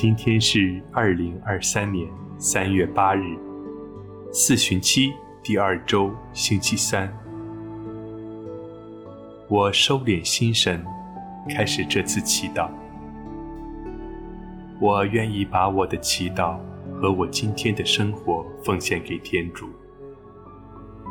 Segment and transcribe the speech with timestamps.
[0.00, 2.08] 今天是二零二三年
[2.38, 3.36] 三月八日，
[4.32, 5.12] 四旬期
[5.42, 7.14] 第二周星期三。
[9.46, 10.82] 我收敛心神，
[11.50, 12.70] 开始这次祈祷。
[14.80, 16.58] 我愿意把我的祈祷
[16.94, 19.68] 和我今天的生活奉献给天主，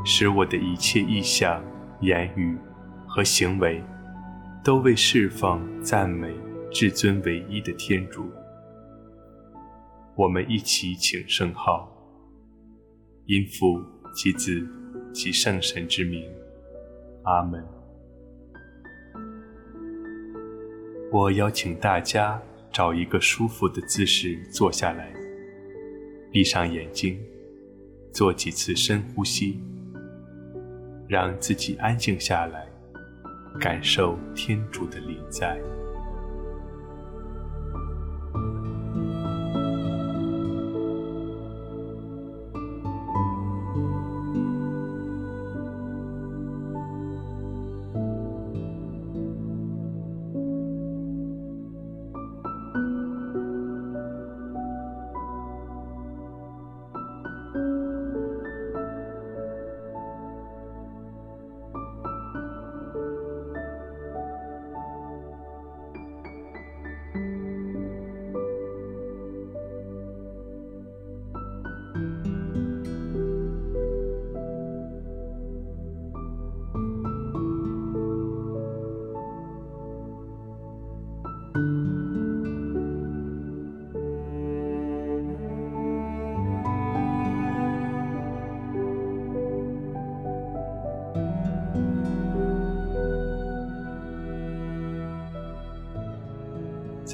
[0.04, 1.64] 使我的一切意向、
[2.02, 2.58] 言语
[3.06, 3.84] 和行为
[4.64, 6.34] 都为侍奉、赞美
[6.72, 8.26] 至尊唯一的天主。
[10.20, 11.90] 我们一起请圣号，
[13.26, 13.82] 因父
[14.14, 14.68] 及子
[15.14, 16.30] 及圣神之名，
[17.24, 17.66] 阿门。
[21.10, 22.38] 我邀请大家
[22.70, 25.10] 找一个舒服的姿势坐下来，
[26.34, 27.18] 闭上眼睛，
[28.12, 29.64] 做几次深呼吸，
[31.08, 32.68] 让自己安静下来，
[33.58, 35.58] 感受天主的临在。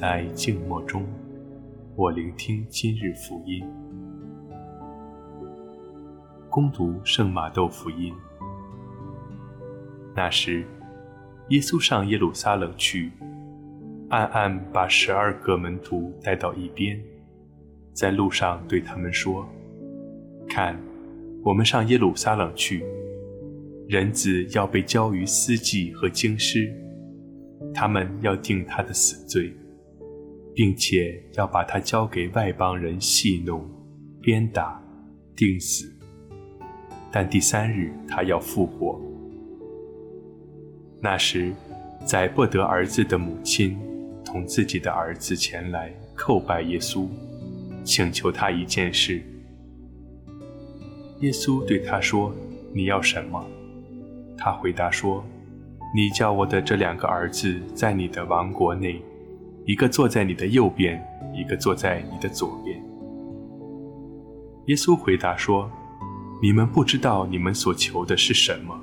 [0.07, 1.03] 在静默中，
[1.95, 3.65] 我聆听今日福音。
[6.47, 8.13] 恭读圣马窦福音。
[10.15, 10.63] 那时，
[11.49, 13.13] 耶稣上耶路撒冷去，
[14.09, 17.01] 暗暗把十二个门徒带到一边，
[17.91, 19.43] 在路上对他们说
[20.47, 20.79] ：“看，
[21.43, 22.85] 我们上耶路撒冷去，
[23.87, 26.71] 人子要被交于司祭和经师，
[27.73, 29.51] 他们要定他的死罪。”
[30.55, 33.69] 并且要把他交给外邦人戏弄、
[34.21, 34.81] 鞭打、
[35.35, 35.93] 钉死，
[37.11, 38.99] 但第三日他要复活。
[41.01, 41.53] 那时，
[42.05, 43.77] 宰伯德儿子的母亲
[44.23, 47.05] 同自己的儿子前来叩拜耶稣，
[47.83, 49.21] 请求他一件事。
[51.19, 52.33] 耶稣对他说
[52.73, 53.45] ：“你要什么？”
[54.37, 55.21] 他回答说
[55.93, 59.01] ：“你叫我的这两个儿子在你的王国内。”
[59.67, 61.03] 一个坐在你的右边，
[61.33, 62.79] 一个坐在你的左边。
[64.67, 65.71] 耶稣回答说
[66.39, 68.79] ：“你们不知道你们所求的是什么。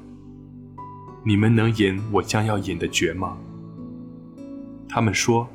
[1.25, 3.39] 你们能饮我将要饮的爵吗？”
[4.89, 5.49] 他们说：“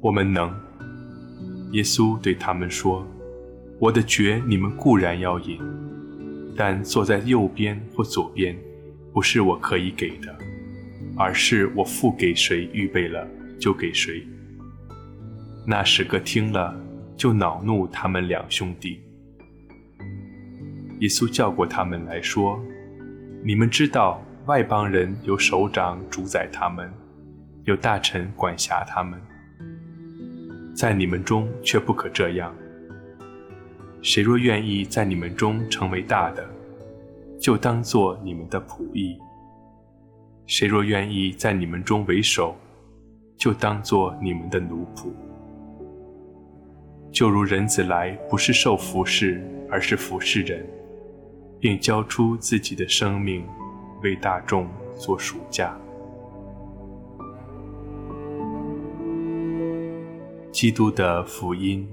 [0.00, 0.54] 我们能。”
[1.72, 3.06] 耶稣对他们说
[3.80, 5.58] ：“我的爵你们固然要饮，
[6.54, 8.54] 但坐在右边或左边，
[9.14, 10.36] 不是我可以给的，
[11.16, 13.26] 而是我付给谁预备了，
[13.58, 14.22] 就给谁。”
[15.66, 16.78] 那十个听了，
[17.16, 19.00] 就恼怒他们两兄弟。
[21.00, 22.62] 耶稣叫过他们来说
[23.42, 26.92] ：“你们知道，外邦人有首长主宰他们，
[27.64, 29.18] 有大臣管辖他们。
[30.74, 32.54] 在你们中却不可这样。
[34.02, 36.46] 谁若愿意在你们中成为大的，
[37.40, 39.16] 就当做你们的仆役；
[40.46, 42.54] 谁若愿意在你们中为首，
[43.38, 45.08] 就当做你们的奴仆。”
[47.14, 49.40] 就如人子来，不是受服侍，
[49.70, 50.66] 而是服侍人，
[51.60, 53.46] 并交出自己的生命，
[54.02, 54.66] 为大众
[54.96, 55.78] 做赎价。
[60.50, 61.88] 基督的福音。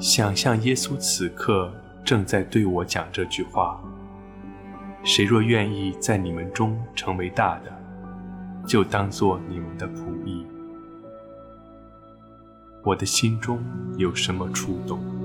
[0.00, 1.72] 想象耶稣此刻
[2.04, 3.80] 正在对我讲这句话：
[5.04, 7.77] 谁若愿意在你们中成为大的，
[8.68, 10.46] 就当做你们的仆役。
[12.84, 13.64] 我的心中
[13.96, 15.17] 有什么触动？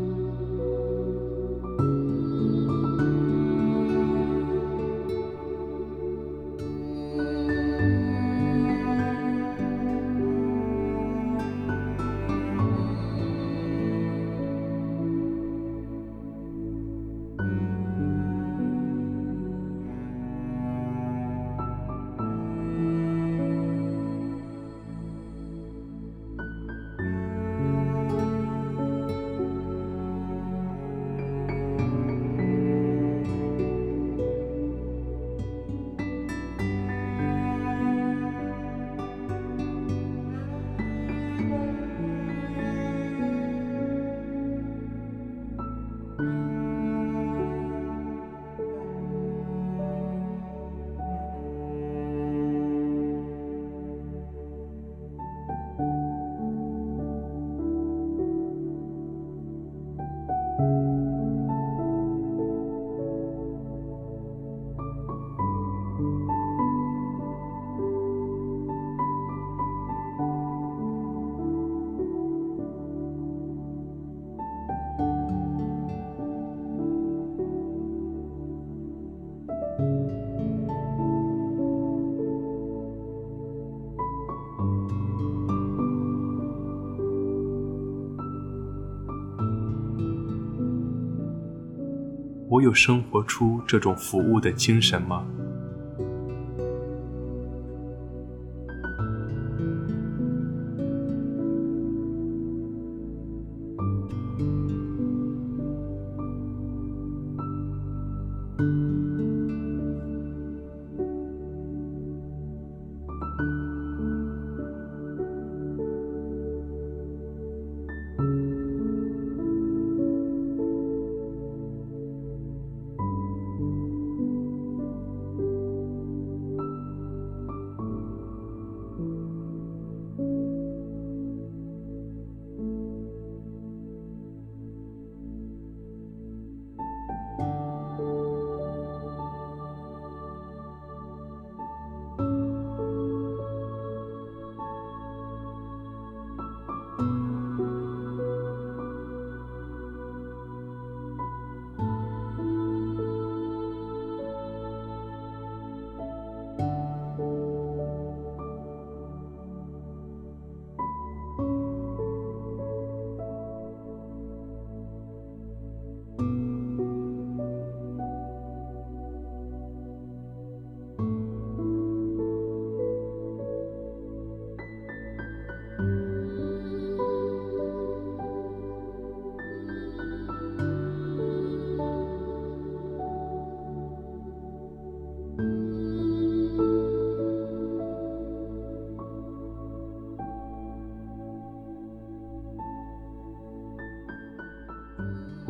[92.53, 95.25] 我有生活出这种服务的精神吗？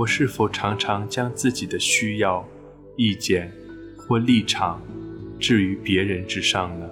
[0.04, 2.46] 我是否常常将自己的需要、
[2.98, 3.50] 意见
[3.98, 4.82] 或立场
[5.40, 6.90] 置于别人之上呢？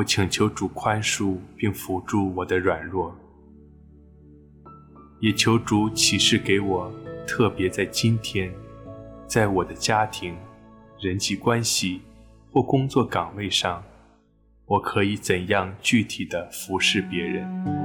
[0.00, 3.14] 我请求主宽恕并辅助我的软弱，
[5.20, 6.90] 也求主启示给我，
[7.26, 8.50] 特别在今天，
[9.26, 10.34] 在我的家庭、
[10.98, 12.00] 人际关系
[12.50, 13.84] 或工作岗位上，
[14.64, 17.79] 我可以怎样具体的服侍别人。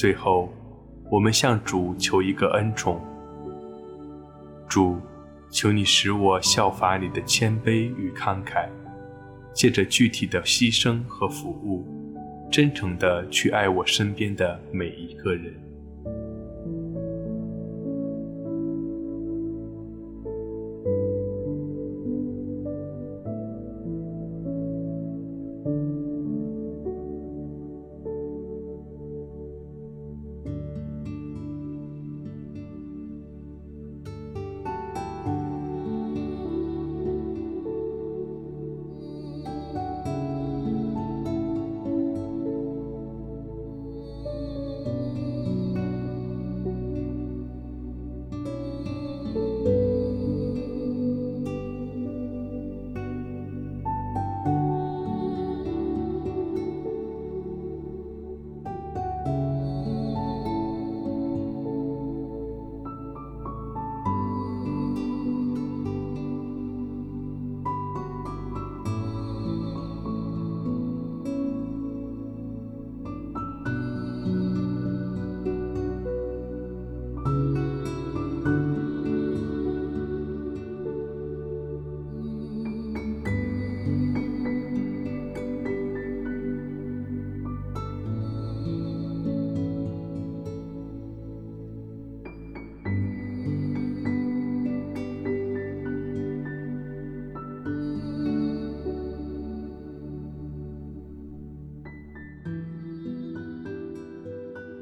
[0.00, 0.48] 最后，
[1.10, 2.98] 我们向主求一个恩宠：
[4.66, 4.98] 主，
[5.50, 8.66] 求你使我效法你的谦卑与慷慨，
[9.52, 11.86] 借着具体的牺牲和服务，
[12.50, 15.54] 真诚地去爱我身边的每一个人。